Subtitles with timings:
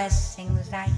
[0.00, 0.72] blessings.
[0.72, 0.88] I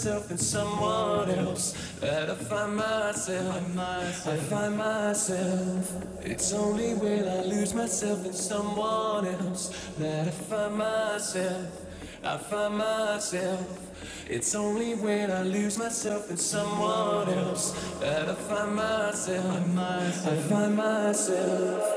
[0.00, 3.78] myself in someone else that I find myself.
[4.26, 5.92] I find myself.
[6.24, 9.68] It's only when I lose myself in someone else
[9.98, 11.86] that I find myself.
[12.24, 13.90] I find myself.
[14.26, 19.78] It's only when I lose myself in someone else that I find myself.
[19.78, 21.89] I find myself.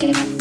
[0.00, 0.37] Gracias.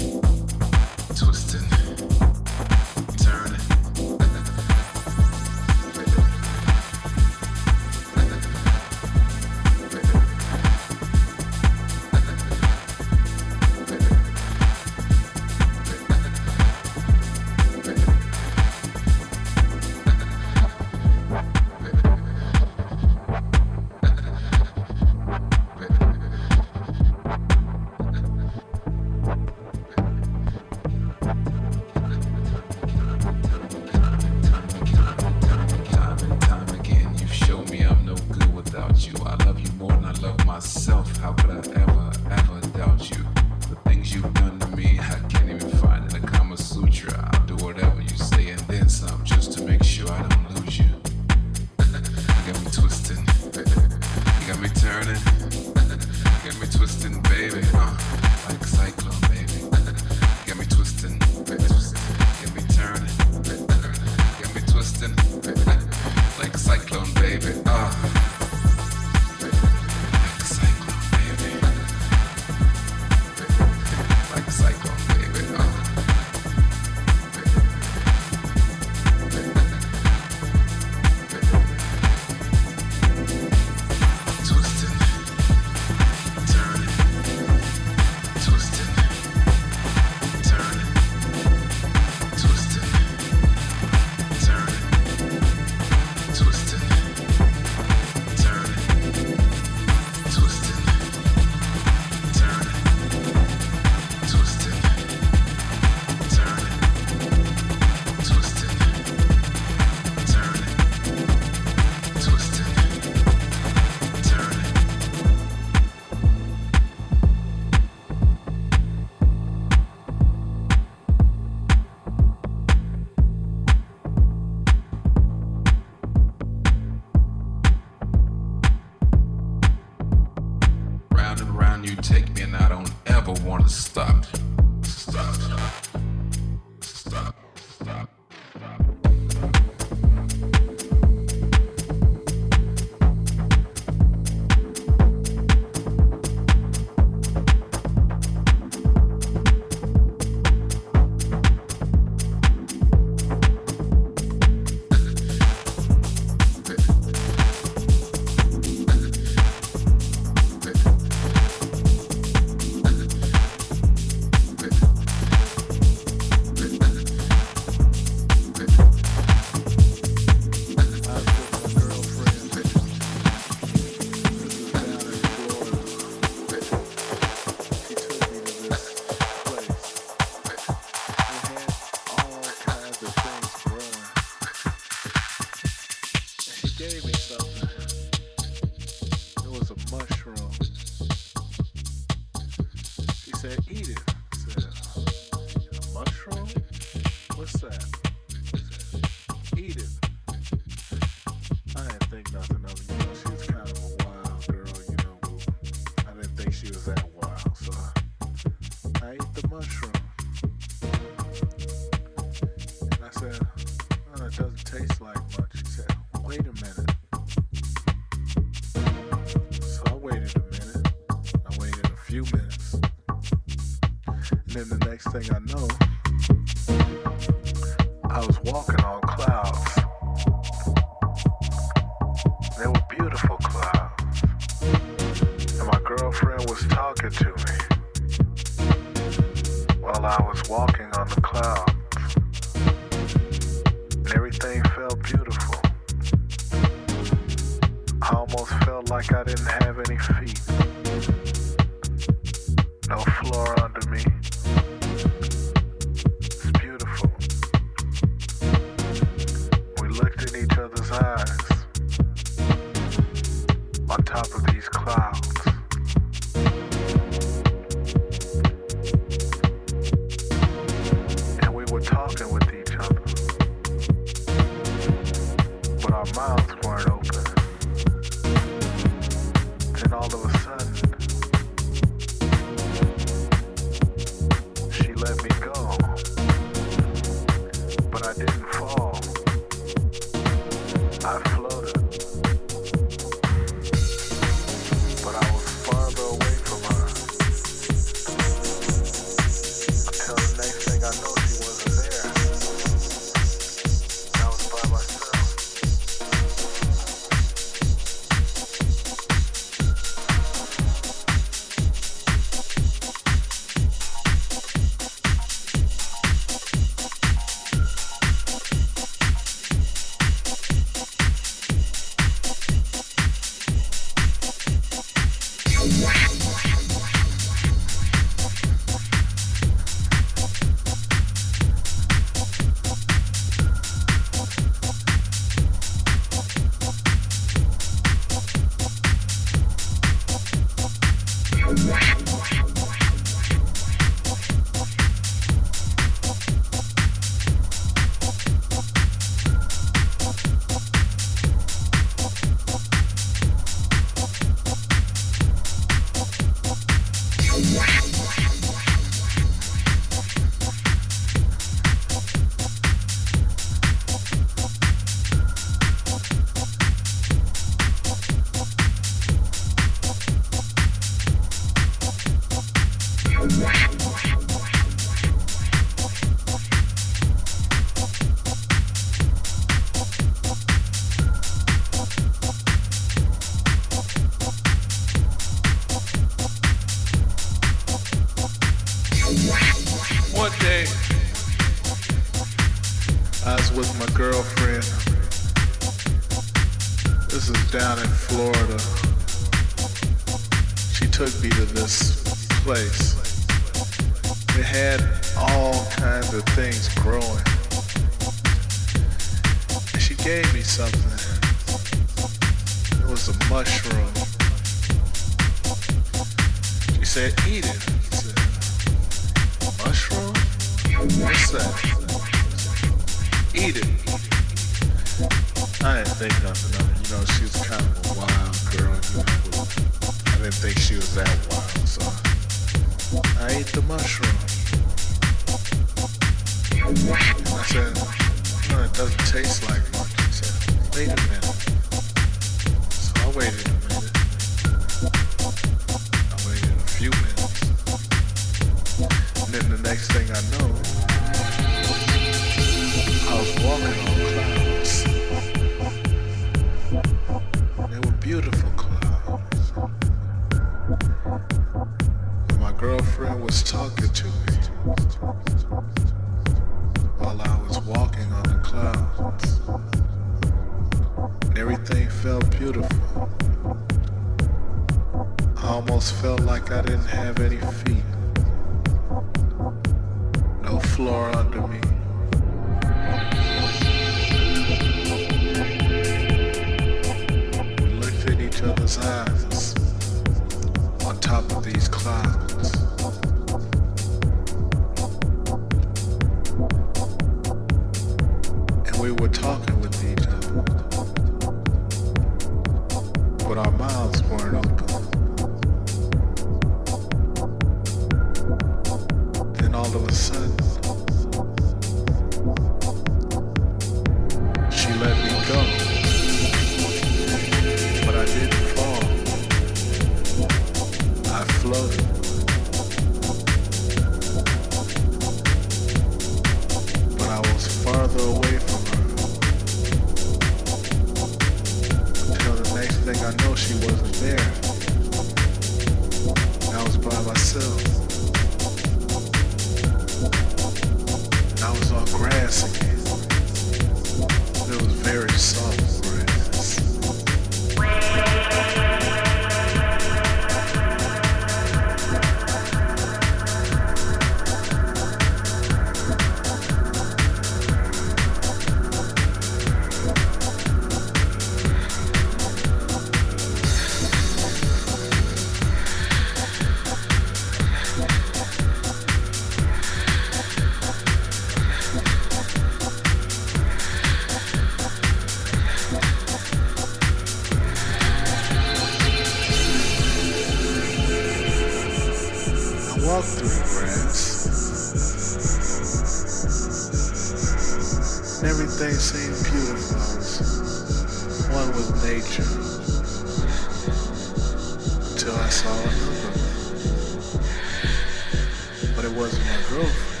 [598.90, 600.00] It wasn't my girlfriend.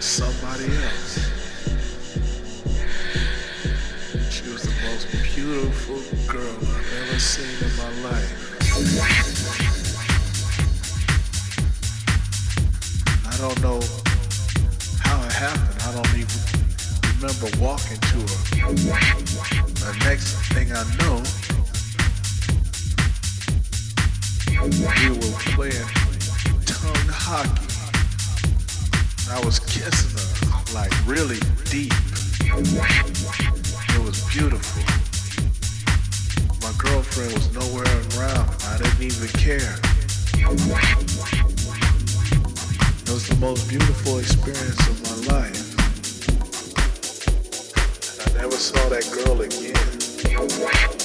[0.00, 1.18] Somebody else.
[4.30, 8.32] She was the most beautiful girl I've ever seen in my life.
[13.26, 13.80] I don't know
[15.00, 15.82] how it happened.
[15.82, 16.40] I don't even
[17.14, 18.40] remember walking to her.
[19.84, 21.22] The next thing I know,
[24.62, 25.97] we were playing
[27.30, 27.44] I
[29.44, 31.38] was kissing her like really
[31.68, 31.92] deep.
[32.40, 34.82] It was beautiful.
[36.62, 37.84] My girlfriend was nowhere
[38.16, 38.48] around.
[38.64, 39.76] I didn't even care.
[43.04, 45.60] It was the most beautiful experience of my life.
[48.20, 50.97] And I never saw that girl again.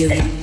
[0.00, 0.39] Too late.